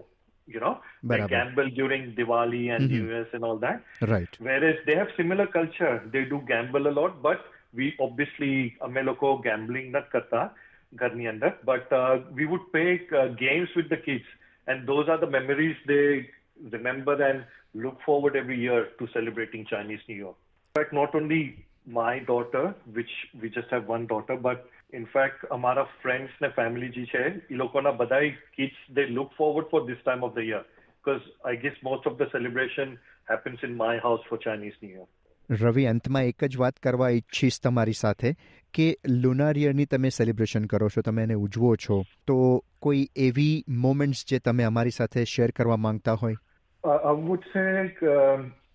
you 0.47 0.59
know 0.63 0.71
they 1.11 1.21
બરાબર. 1.21 1.31
gamble 1.31 1.69
during 1.79 2.03
Diwali 2.17 2.61
and 2.75 2.83
Mhm. 2.83 2.91
New 2.91 3.05
Year's 3.11 3.31
and 3.33 3.43
all 3.47 3.57
that. 3.63 3.79
Right 4.11 4.35
Whereas 4.47 4.77
they 4.87 4.95
have 4.95 5.11
similar 5.17 5.47
culture, 5.47 5.95
they 6.13 6.23
do 6.33 6.39
gamble 6.51 6.87
a 6.87 6.93
lot, 6.99 7.21
but 7.21 7.39
we 7.73 7.87
obviously 7.99 8.53
અમે 8.87 9.01
લોકો 9.09 9.29
gambling 9.47 9.87
not 9.95 10.07
કરતા 10.11 10.43
ઘરની 11.01 11.25
અંદર, 11.27 11.51
but 11.69 11.85
uh, 11.91 12.13
we 12.37 12.45
would 12.45 12.65
play 12.71 12.89
uh, 13.11 13.27
games 13.45 13.69
with 13.75 13.87
the 13.93 13.99
kids, 14.07 14.27
and 14.67 14.87
those 14.91 15.07
are 15.11 15.19
the 15.25 15.31
memories 15.37 15.77
they 15.91 16.07
remember 16.75 17.15
and 17.29 17.39
look 17.85 17.97
forward 18.07 18.35
every 18.35 18.57
year 18.65 18.81
to 18.99 19.07
celebrating 19.15 19.65
Chinese 19.65 20.03
New 20.09 20.15
Year. 20.15 20.35
In 20.75 20.75
fact, 20.77 20.93
not 20.93 21.13
only 21.19 21.41
my 21.85 22.19
daughter, 22.19 22.73
which 22.93 23.13
we 23.41 23.49
just 23.49 23.69
have 23.69 23.87
one 23.87 24.05
daughter, 24.07 24.37
but 24.47 24.59
in 24.99 25.05
fact, 25.15 25.39
અમારા 25.57 25.83
friends 26.03 26.31
ને 26.43 26.49
family 26.59 26.89
જે 26.95 27.03
છે 27.13 27.23
એ 27.53 27.55
લોકોના 27.61 27.91
બધાય 28.01 28.29
kids 28.57 28.77
they 28.97 29.05
look 29.17 29.31
forward 29.39 29.67
for 29.73 29.81
this 29.89 30.01
time 30.09 30.23
of 30.27 30.33
the 30.37 30.45
year 30.51 30.63
because 30.99 31.23
I 31.51 31.55
guess 31.63 31.77
most 31.89 32.03
of 32.09 32.13
the 32.21 32.27
celebration 32.35 32.97
happens 33.31 33.59
in 33.67 33.73
my 33.85 33.93
house 34.05 34.23
for 34.29 34.37
Chinese 34.47 34.77
New 34.83 34.93
Year. 34.97 35.07
રવિ, 35.50 35.86
અંતમાં 35.86 36.22
એક 36.22 36.44
જ 36.44 36.56
વાત 36.56 36.76
કરવા 36.76 37.08
ઈચ્છીશ 37.08 37.60
તમારી 37.62 37.92
સાથે 37.92 38.32
કે 38.74 38.96
લુનાર 39.08 39.58
યરની 39.58 39.86
તમે 39.86 40.08
સેલિબ્રેશન 40.08 40.64
કરો 40.64 40.88
છો, 40.88 41.00
તમે 41.00 41.22
એને 41.22 41.34
ઉજવો 41.34 41.76
છો, 41.76 42.02
તો 42.26 42.64
કોઈ 42.82 43.08
એવી 43.16 43.64
મોમેન્ટ્સ 43.68 44.24
જે 44.28 44.38
તમે 44.38 44.64
અમારી 44.64 44.90
સાથે 44.90 45.24
શેર 45.24 45.50
કરવા 45.50 45.76
માંગતા 45.76 46.12
હોય? 46.12 46.34
would 47.14 47.40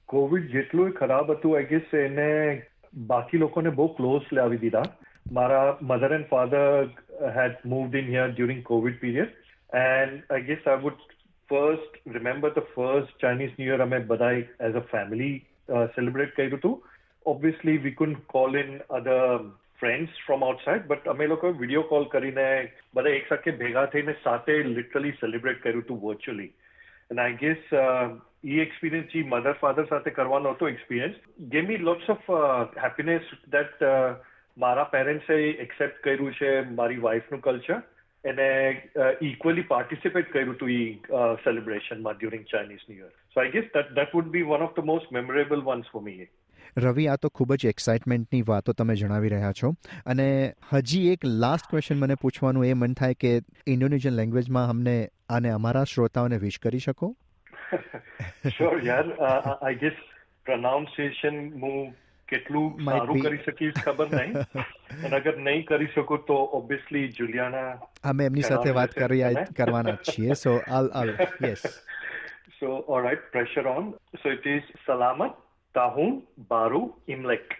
કોવિડ 0.05 0.51
જેટલું 0.51 0.91
ખરાબ 0.91 1.31
હતું 1.31 1.57
આઈ 1.57 1.63
ગેસ 1.63 1.93
એને 1.93 2.61
બાકી 2.93 3.37
લોકોને 3.37 3.69
બહુ 3.69 3.87
ક્લોઝ 3.87 4.21
લાવી 4.33 4.57
દીધા. 4.57 4.83
મારા 5.31 5.77
mother 5.81 6.13
and 6.13 6.25
father 6.25 6.89
had 7.37 7.55
moved 7.65 7.95
in 7.95 8.05
here 8.05 8.31
during 8.31 8.63
COVID 8.63 8.99
period 8.99 9.27
and 9.75 10.23
I 10.31 10.41
guess 10.41 10.67
I 10.67 10.81
would 10.81 10.93
first 11.49 12.09
remember 12.13 12.49
the 12.49 12.59
first 12.75 13.21
Chinese 13.21 13.49
new 13.59 13.73
year 13.73 13.79
અમે 13.79 13.99
બધાય 13.99 14.35
as 14.35 14.73
a 14.73 14.83
family 14.93 15.45
uh, 15.69 15.87
celebrate 15.95 16.35
કર્યું 16.35 16.57
હતું 16.57 16.83
obviously 17.25 17.77
we 17.77 17.91
couldn't 17.91 18.27
call 18.27 18.55
in 18.55 18.81
other 18.89 19.39
friends 19.79 20.09
from 20.25 20.43
outside 20.43 20.87
but 20.87 21.07
અમે 21.07 21.27
લોકો 21.27 21.51
video 21.51 21.81
call 21.81 22.05
કરીને 22.05 22.71
બધા 22.93 23.09
એક 23.09 23.25
સાથે 23.29 23.51
ભેગા 23.51 23.85
થઈને 23.85 24.15
સાથે 24.23 24.63
લિટરલી 24.63 25.11
સેલિબ્રેટ 25.11 25.61
કર્યું 25.61 25.81
હતું 25.81 25.99
virtually 25.99 26.53
I 27.11 27.31
guess 27.31 27.57
uh, 27.71 28.07
e 28.43 28.61
experience 28.61 29.11
જે 29.13 29.23
mother 29.23 29.53
father 29.63 29.85
સાથે 29.89 30.09
કરવાનો 30.09 30.51
હતો 30.51 30.67
me 31.67 31.77
lots 31.77 32.07
of 32.09 32.17
uh, 32.29 32.65
happiness 32.75 33.21
that 33.51 33.73
uh, 33.81 34.15
મારા 34.57 34.83
પેરેન્ટ્સે 34.83 35.35
એક્સેપ્ટ 35.49 36.01
કર્યું 36.03 36.33
છે 36.33 36.69
મારી 36.69 36.97
વાઇફનું 36.97 37.41
કલ્ચર 37.41 37.81
એને 38.25 38.81
ઇક્વલી 39.21 39.61
પાર્ટિસિપેટ 39.61 40.33
કર્યું 40.33 40.53
હતું 40.53 40.71
એ 40.71 40.93
સેલિબ્રેશનમાં 41.35 42.13
during 42.13 42.45
Chinese 42.45 42.79
new 42.89 42.99
year 42.99 43.07
so 43.07 43.41
I 43.41 43.49
guess 43.49 43.63
that 43.63 44.01
that 44.01 44.07
would 44.15 44.37
be 44.37 44.43
one 44.51 44.61
of 44.61 44.69
the 44.79 44.91
most 44.93 45.21
memorable 45.21 45.75
ones 45.75 45.83
for 45.95 46.09
me. 46.09 46.27
Ravi 46.77 47.07
આ 47.07 47.15
તો 47.15 47.29
ખૂબ 47.29 47.55
જ 47.55 47.65
એક્સાઇટમેન્ટની 47.65 48.41
વાતો 48.41 48.73
તમે 48.73 48.95
જણાવી 48.95 49.29
રહ્યા 49.29 49.51
છો. 49.51 49.73
અને 50.05 50.53
હજી 50.73 51.07
એક 51.07 51.19
લાસ્ટ 51.25 51.69
ક્વેશ્ચન 51.69 51.99
મને 51.99 52.15
પૂછવાનું 52.15 52.65
એ 52.65 52.73
મન 52.73 52.93
થાય 52.93 53.13
કે 53.13 53.39
ઇન્ડોનેશિયન 53.67 54.13
લેંગ્વેજમાં 54.13 54.69
અમને 54.69 55.09
અને 55.29 55.49
અમારા 55.49 55.83
શ્રોતાઓને 55.83 56.37
વિશ 56.37 56.59
કરી 56.59 56.79
શકો? 56.79 57.15
Sure 58.45 58.85
યાર. 58.85 59.13
આઈ 59.61 59.75
ગેસ 59.75 59.91
pronunciation 60.49 61.49
હું 61.49 61.95
કેટલું 62.27 62.85
સારું 62.85 63.19
કરી 63.19 63.37
શકીશ 63.37 63.73
ખબર 63.83 64.07
નહીં. 64.15 64.33
અને 65.05 65.15
અગર 65.15 65.37
નહીં 65.37 65.65
કરી 65.65 65.87
શકું 65.95 66.25
તો 66.27 66.37
ઓબ્વિયસલી 66.53 67.07
જુલિયાના 67.07 67.71
અમે 68.03 68.25
એમની 68.25 68.41
સાથે 68.41 68.69
વાત 68.69 68.91
કરી 68.91 69.23
કરવાના 69.57 69.95
છીએ. 69.95 70.33
So 70.33 70.61
all 70.71 70.91
all 70.93 71.09
yes 71.49 71.65
so 72.59 72.67
alright 72.87 73.31
pressure 73.31 73.67
on 73.67 73.91
so 74.23 74.31
it 74.31 74.47
is 74.47 74.61
સલામત 74.85 75.35
Salamat, 75.75 76.21
બારુ 76.49 76.93
ઇમલેક 77.07 77.55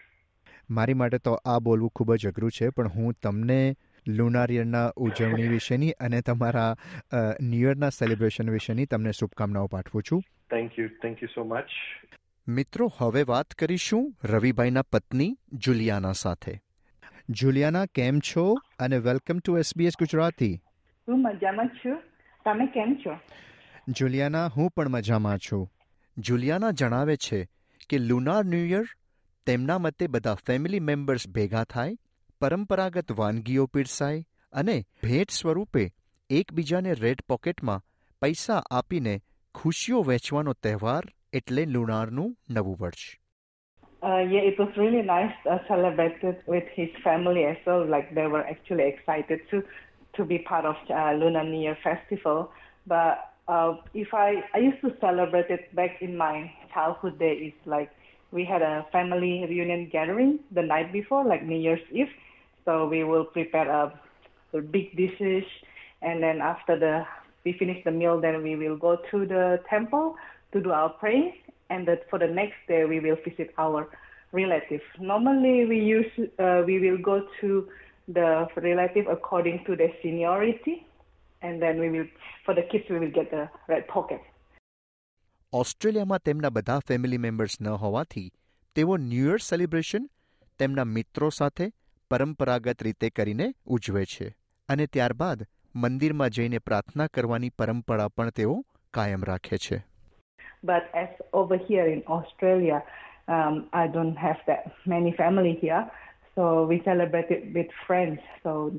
મારી 0.70 0.94
માટે 0.94 1.18
તો 1.18 1.40
આ 1.46 1.60
બોલવું 1.60 1.90
ખૂબ 1.90 2.16
જ 2.16 2.28
અઘરું 2.28 2.52
છે 2.52 2.70
પણ 2.70 2.88
હું 2.88 3.14
તમને 3.24 3.76
લુનારિયરના 4.08 4.92
ઉજવણી 4.96 5.48
વિશેની 5.48 5.92
અને 5.92 6.22
તમારા 6.22 6.76
ન્યૂ 7.42 7.68
યરના 7.68 7.90
સેલિબ્રેશન 7.90 8.50
વિશેની 8.50 8.86
તમને 8.86 9.12
શુભકામનાઓ 9.12 9.68
પાઠવું 9.68 10.04
છું. 10.04 10.22
Thank 10.50 10.80
you 10.80 10.88
thank 10.88 11.24
you 11.24 11.30
so 11.36 11.44
much. 11.44 11.74
મિત્રો 12.48 12.94
હવે 12.98 13.24
વાત 13.24 13.48
કરીશું 13.50 14.16
રવિભાઈના 14.24 14.82
પત્ની 14.82 15.38
જુલિયાના 15.54 16.12
સાથે. 16.12 16.62
જુલિયાના 17.30 17.86
કેમ 17.86 18.20
છો? 18.20 18.54
અને 18.80 18.98
વેલકમ 18.98 19.40
ટુ 19.40 19.58
એસબીએસ 19.58 19.94
ગુજરાતી. 20.00 20.62
હું 21.08 21.22
મજામાં 21.22 21.68
છું. 21.68 21.98
તમે 22.46 22.66
કેમ 22.66 22.96
છો? 22.96 23.20
જુલિયાના 23.88 24.48
હું 24.48 24.70
પણ 24.70 24.90
મજામાં 24.90 25.38
છું. 25.38 25.72
જુલિયાના 26.18 26.72
જણાવે 26.72 27.16
છે 27.16 27.48
કે 27.90 27.98
લુનાર 27.98 28.46
ન્યૂ 28.46 28.66
યર 28.66 28.86
તેમના 29.46 29.78
મતે 29.78 30.08
બધા 30.08 30.34
ફેમિલી 30.34 30.80
મેમ્બર્સ 30.80 31.30
ભેગા 31.30 31.64
થાય 31.64 31.98
પરંપરાગત 32.42 33.12
વાનગીઓ 33.12 33.66
પીરસાય 33.66 34.24
અને 34.54 34.86
ભેટ 35.04 35.32
સ્વરૂપે 35.32 35.94
એકબીજાને 36.30 36.94
રેડ 36.94 37.22
પોકેટમાં 37.28 37.82
પૈસા 38.22 38.64
આપીને 38.72 39.22
ખુશીઓ 39.56 40.02
વહેંચવાનો 40.02 40.54
તહેવાર 40.54 41.04
એટલે 41.35 41.65
લુનારનું 41.65 42.29
નવું 42.51 42.77
વર્ષ 42.83 43.05
Uh, 44.03 44.25
yeah, 44.31 44.41
it 44.41 44.59
was 44.59 44.69
really 44.77 45.03
nice 45.03 45.33
uh, 45.51 45.59
celebrated 45.69 46.37
with 46.47 46.65
his 46.75 46.89
family 47.05 47.45
as 47.45 47.57
well. 47.67 47.85
Like 47.87 48.15
they 48.15 48.27
were 48.27 48.45
actually 48.47 48.85
excited 48.85 49.41
to 49.51 49.63
to 50.17 50.25
be 50.25 50.39
part 50.39 50.65
of 50.65 50.77
uh, 50.91 51.13
Lunar 51.13 51.45
New 51.45 51.61
Year 51.61 51.77
festival. 51.83 52.51
But 52.87 53.33
uh, 53.49 53.75
if 53.95 54.15
I 54.15 54.43
I 54.55 54.59
used 54.59 54.81
to 54.83 54.95
celebrate 55.01 55.51
it 55.51 55.75
back 55.75 56.01
in 56.01 56.17
my 56.17 56.51
childhood 56.73 57.19
days. 57.19 57.53
Like 57.67 57.91
we 58.33 58.45
had 58.45 58.63
a 58.63 58.87
family 58.93 59.45
reunion 59.49 59.89
gathering 59.93 60.39
the 60.53 60.63
night 60.63 60.93
before, 60.93 61.25
like 61.25 61.45
New 61.45 61.59
Year's 61.59 61.87
Eve. 61.93 62.13
So 62.65 62.87
we 62.89 63.05
will 63.05 63.25
prepare 63.25 63.69
a, 63.71 63.93
a 64.55 64.61
big 64.61 64.97
dishes, 64.97 65.45
and 66.03 66.23
then 66.23 66.41
after 66.41 66.79
the 66.79 67.05
we 67.45 67.53
finish 67.55 67.83
the 67.85 67.91
meal, 67.91 68.21
then 68.21 68.43
we 68.43 68.57
will 68.57 68.77
go 68.77 68.97
to 69.11 69.27
the 69.27 69.61
temple 69.69 70.17
to 70.56 70.62
do 70.62 70.72
our 70.74 70.92
praying, 70.96 71.28
and 71.70 71.88
that 71.88 72.10
for 72.10 72.20
the 72.20 72.32
next 72.34 72.60
day 72.68 72.82
we 72.86 73.00
will 73.00 73.20
visit 73.24 73.50
our 73.58 73.82
relative. 74.34 74.84
Normally 75.12 75.56
we 75.66 75.80
use 75.92 76.12
uh, 76.40 76.62
we 76.66 76.76
will 76.80 77.02
go 77.02 77.18
to 77.42 77.50
the 78.10 78.30
relative 78.60 79.08
according 79.08 79.58
to 79.68 79.76
their 79.76 79.94
seniority, 80.02 80.76
and 81.42 81.62
then 81.62 81.80
we 81.80 81.90
will 81.90 82.10
for 82.46 82.54
the 82.54 82.66
kids 82.72 82.86
we 82.90 83.00
will 83.00 83.16
get 83.20 83.30
the 83.32 83.46
red 83.74 83.86
pocket. 83.88 84.22
ઓસ્ટ્રેલિયામાં 85.54 86.18
તેમના 86.28 86.50
બધા 86.50 86.80
family 86.88 87.18
members 87.26 87.54
ન 87.62 87.68
હોવાથી 87.84 88.24
તેઓ 88.76 88.96
new 89.10 89.28
year 89.28 89.42
celebration 89.50 90.08
તેમના 90.60 90.86
મિત્રો 90.96 91.30
સાથે 91.38 91.68
પરંપરાગત 92.12 92.84
રીતે 92.88 93.10
કરીને 93.20 93.48
ઉજવે 93.78 94.04
છે 94.14 94.28
અને 94.70 94.86
ત્યારબાદ 94.96 95.46
મંદિરમાં 95.76 96.34
જઈને 96.38 96.60
પ્રાર્થના 96.68 97.08
કરવાની 97.18 97.54
પરંપરા 97.62 98.10
પણ 98.18 98.36
તેઓ 98.40 98.56
કાયમ 98.94 99.24
રાખે 99.30 99.58
છે 99.66 99.78
But 100.66 100.84
as 100.96 101.12
over 101.34 101.58
here 101.70 101.88
in 101.94 102.02
Australia, 102.10 102.82
um, 103.28 103.56
I 103.74 103.88
don't 103.88 104.18
have 104.18 104.42
that 104.48 104.64
many 104.88 105.12
family 105.12 105.54
here, 105.64 105.84
so 106.36 106.72
we 106.72 106.80
celebrate 106.84 107.32
it 107.32 107.44
with 107.56 107.68
friends. 107.88 108.18
So 108.44 108.72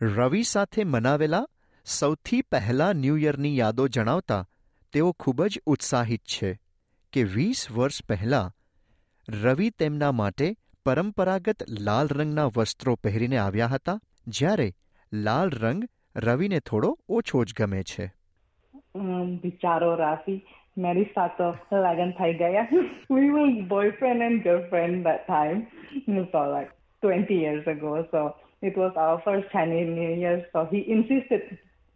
રવિ 0.00 0.42
સાથે 0.42 0.84
મનાવેલા 0.84 1.48
સૌથી 1.84 2.42
પહેલા 2.42 2.92
ન્યૂ 2.92 3.16
યરની 3.16 3.58
યાદો 3.58 3.88
જણાવતા 3.88 4.46
તેઓ 4.92 5.12
ખૂબ 5.12 5.46
જ 5.46 5.60
ઉત્સાહિત 5.66 6.20
છે 6.20 6.60
કે 7.12 7.22
વીસ 7.22 7.70
વર્ષ 7.70 8.04
પહેલા 8.04 8.52
રવિ 9.28 9.70
તેમના 9.70 10.12
માટે 10.12 10.56
પરંપરાગત 10.86 11.56
લાલ 11.80 12.08
રંગના 12.08 12.44
વસ્ત્રો 12.56 12.94
પહેરીને 12.94 13.36
આવ્યા 13.36 13.66
હતા 13.66 14.00
જ્યારે 14.26 14.72
લાલ 15.12 15.50
રંગ 15.50 15.88
રવિને 16.16 16.60
થોડો 16.60 16.98
ઓછો 17.08 17.44
જ 17.44 17.54
ગમે 17.58 17.82
છે. 17.82 18.12
બિચારો 19.42 19.96
રાફી. 19.96 20.46
મારી 20.77 21.07
સાથે 21.15 21.47
લગન 21.85 22.11
થઈ 22.19 22.33
ગયા 22.41 22.63
we 23.15 23.23
were 23.35 23.49
boyfriend 23.73 24.21
and 24.27 24.43
girlfriend 24.43 25.05
that 25.05 25.23
time 25.27 25.59
so 26.33 26.41
like 26.55 26.71
20 27.01 27.37
years 27.43 27.65
ago 27.67 27.93
so 28.11 28.19
it 28.69 28.75
was 28.77 28.93
our 28.95 29.17
first 29.25 29.47
Chinese 29.51 29.89
New 29.99 30.13
Year 30.23 30.37
so 30.53 30.65
he 30.65 30.79
insisted 30.95 31.43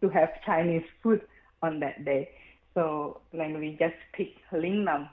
to 0.02 0.10
have 0.10 0.32
Chinese 0.48 0.88
food 1.02 1.22
on 1.62 1.80
that 1.80 1.98
day 2.10 2.22
so 2.76 3.22
then 3.34 3.54
we 3.60 3.70
just 3.84 4.02
picked 4.18 4.40
Lingnam 4.64 5.04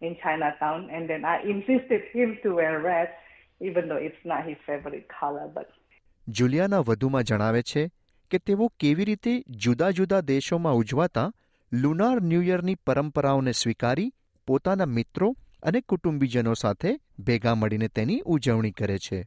in 0.00 0.16
Chinatown 0.22 0.88
and 0.90 1.08
then 1.08 1.24
I 1.24 1.36
insisted 1.54 2.02
him 2.12 2.38
to 2.42 2.54
wear 2.54 2.74
red 2.80 3.10
even 3.60 3.88
though 3.88 4.02
it's 4.08 4.24
not 4.24 4.42
his 4.50 4.58
favorite 4.66 5.06
color 5.20 5.46
but 5.58 5.68
જુલિયાના 6.28 6.82
વધુમાં 6.88 7.24
જણાવે 7.30 7.62
છે 7.70 7.82
કે 8.30 8.38
તેઓ 8.48 8.68
કેવી 8.82 9.04
રીતે 9.04 9.32
જુદા 9.64 9.90
જુદા 9.98 10.20
દેશોમાં 10.30 10.78
ઉજવાતા 10.82 11.24
લુનાર 11.72 12.20
ન્યૂ 12.22 12.42
યરની 12.42 12.74
પરંપરાઓને 12.86 13.52
સ્વીકારી 13.52 14.12
પોતાના 14.46 14.84
મિત્રો 14.84 15.36
અને 15.62 15.80
કુટુંબીજનો 15.80 16.54
સાથે 16.54 16.96
ભેગા 17.26 17.54
મળીને 17.54 17.88
તેની 17.88 18.20
ઉજવણી 18.26 18.70
કરે 18.70 18.98
છે 18.98 19.24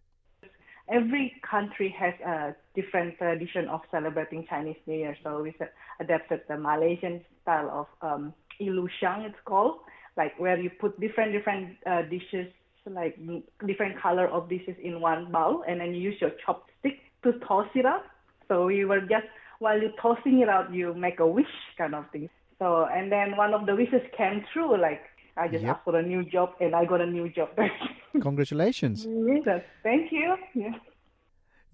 every 0.89 1.25
country 1.51 1.89
has 1.89 2.13
a 2.25 2.55
different 2.75 3.17
tradition 3.17 3.67
of 3.67 3.81
celebrating 3.91 4.45
Chinese 4.49 4.77
New 4.87 4.97
Year. 4.97 5.15
So 5.23 5.41
we 5.41 5.49
s- 5.49 5.69
adapted 5.99 6.41
the 6.47 6.57
Malaysian 6.57 7.21
style 7.41 7.69
of 7.69 7.87
um, 8.01 8.33
ilusiang, 8.61 9.25
it's 9.25 9.43
called, 9.45 9.79
like 10.17 10.39
where 10.39 10.57
you 10.57 10.69
put 10.69 10.99
different 10.99 11.31
different 11.33 11.75
uh, 11.85 12.03
dishes, 12.03 12.47
like 12.85 13.19
mm, 13.19 13.43
different 13.65 13.99
color 13.99 14.27
of 14.27 14.49
dishes 14.49 14.75
in 14.81 15.01
one 15.01 15.31
bowl, 15.31 15.63
and 15.67 15.81
then 15.81 15.93
you 15.93 16.01
use 16.01 16.21
your 16.21 16.31
chopstick 16.45 16.99
to 17.23 17.33
toss 17.39 17.67
it 17.75 17.85
out. 17.85 18.05
So 18.47 18.65
we 18.65 18.85
were 18.85 19.01
just 19.01 19.27
while 19.64 19.80
you're 19.80 19.98
tossing 20.00 20.36
it 20.40 20.50
out, 20.50 20.68
you 20.72 20.92
make 20.98 21.18
a 21.20 21.30
wish 21.38 21.54
kind 21.78 21.94
of 21.94 22.04
thing. 22.12 22.26
So 22.60 22.68
and 22.96 23.06
then 23.10 23.36
one 23.38 23.54
of 23.54 23.66
the 23.66 23.76
wishes 23.76 24.04
came 24.18 24.38
true, 24.52 24.70
like. 24.82 25.02
I 25.36 25.44
just 25.48 25.62
Yep. 25.64 25.70
asked 25.72 25.84
for 25.86 25.94
a 25.98 26.02
new 26.04 26.22
job 26.32 26.48
and 26.60 26.74
I 26.76 26.84
got 26.86 27.00
a 27.00 27.10
new 27.10 27.26
job. 27.36 27.50
Congratulations. 28.20 28.98
yes, 29.28 29.62
thank 29.82 30.10
you. 30.12 30.26
Yeah. 30.54 30.74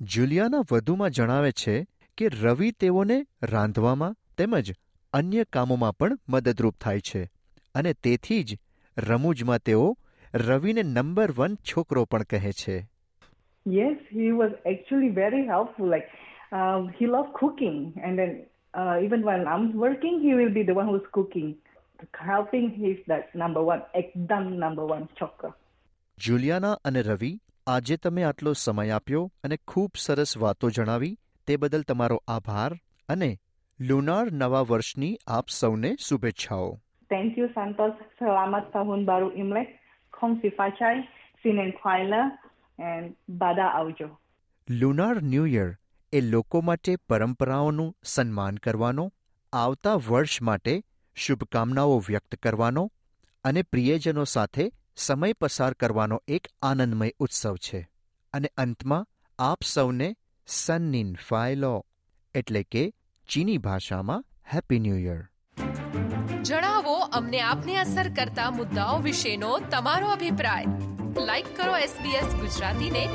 જુલિયાના 0.00 0.60
વધુમાં 0.72 1.08
જણાવે 1.16 1.50
છે 1.62 1.74
કે 2.18 2.28
રવિ 2.42 2.68
તેઓને 2.82 3.16
રાંધવામાં 3.52 4.10
તેમજ 4.38 4.68
અન્ય 5.12 5.44
કામોમાં 5.56 5.96
પણ 6.00 6.18
મદદરૂપ 6.34 6.76
થાય 6.84 7.04
છે 7.08 7.22
અને 7.74 7.92
તેથી 8.06 8.40
જ 8.44 8.58
રમૂજમાં 8.96 9.64
તેઓ 9.68 9.88
રવિને 10.34 10.82
નંબર 10.94 11.30
વન 11.38 11.58
છોકરો 11.72 12.04
પણ 12.12 12.30
કહે 12.34 12.52
છે 12.62 12.76
Yes, 13.66 13.96
he 14.10 14.28
was 14.32 14.52
actually 14.72 15.10
very 15.16 15.40
helpful. 15.46 15.86
Like, 15.94 16.06
um, 16.51 16.81
he 16.97 17.05
loved 17.07 17.33
cooking, 17.33 17.77
and 18.03 18.19
then 18.19 18.31
uh, 18.73 18.95
even 19.05 19.21
when 19.23 19.47
I'm 19.47 19.65
working, 19.77 20.15
he 20.21 20.33
will 20.33 20.53
be 20.53 20.63
the 20.63 20.73
one 20.73 20.87
who's 20.87 21.07
cooking. 21.11 21.49
Helping, 22.19 22.65
he's 22.71 23.01
that 23.07 23.33
number 23.35 23.61
one, 23.63 23.81
ekdam 23.95 24.45
number 24.63 24.85
one 24.85 25.05
chocker. 25.19 25.51
જુલિયાના 26.17 26.71
અને 26.85 27.01
રવિ 27.01 27.29
આજે 27.67 27.97
તમે 27.97 28.23
આટલો 28.29 28.53
સમય 28.63 28.95
આપ્યો 28.97 29.21
અને 29.47 29.57
ખૂબ 29.71 29.91
સરસ 30.05 30.31
વાતો 30.43 30.69
જણાવી 30.77 31.11
તે 31.47 31.57
બદલ 31.57 31.83
તમારો 31.91 32.17
આભાર 32.35 32.71
અને 33.09 33.29
લુનાર 33.79 34.25
નવા 34.41 34.63
વર્ષની 34.71 35.11
આપ 35.37 35.47
સૌને 35.59 35.91
શુભેચ્છાઓ 36.07 36.71
Thank 37.09 37.37
you, 37.39 37.47
Santos. 37.55 37.95
Selamat 38.19 38.65
Tahun 38.73 39.01
Baru 39.05 39.29
Imlek. 39.35 39.69
Kong 40.13 40.35
Si 40.41 40.49
Fachai, 40.49 40.95
Sinen 41.41 41.71
Kuala, 41.79 42.21
and 42.79 43.05
Bada 43.41 43.67
Aujo. 43.79 44.09
Lunar 44.67 45.15
new 45.31 45.47
year 45.47 45.69
એ 46.12 46.20
લોકો 46.20 46.60
માટે 46.60 46.96
પરંપરાઓનું 46.96 47.96
સન્માન 48.04 48.56
કરવાનો, 48.56 49.12
આવતા 49.52 49.94
વર્ષ 49.94 50.42
માટે 50.42 50.82
શુભકામનાઓ 51.14 51.98
વ્યક્ત 51.98 52.34
કરવાનો 52.34 52.92
અને 53.44 53.62
પ્રિયજનો 53.62 54.24
સાથે 54.24 54.72
સમય 54.96 55.32
પસાર 55.32 55.72
કરવાનો 55.72 56.22
એક 56.28 56.48
આનંદમય 56.62 57.12
ઉત્સવ 57.18 57.56
છે. 57.56 57.90
અને 58.32 58.52
અંતમાં, 58.56 59.06
આપ 59.38 59.58
સૌને 59.62 60.16
સન્નિન 60.46 61.14
ફાયલો 61.14 61.86
એટલે 62.34 62.62
કે 62.62 62.92
ચીની 63.28 63.58
ભાષામાં 63.58 64.24
હેપી 64.54 64.78
ન્યૂ 64.78 64.96
યર 64.96 65.22
જણાવો 66.42 66.94
અમને 66.94 67.40
આપને 67.40 67.76
અસર 67.76 68.08
કરતા 68.08 68.50
મુદ્દાઓ 68.50 68.98
વિશેનો 68.98 69.58
તમારો 69.58 70.06
અભિપ્રાય. 70.06 70.64
લાઈક 71.24 71.56
કરો 71.56 71.76
એસબીએસ 71.76 72.34
ગુજરાતીને. 72.34 73.08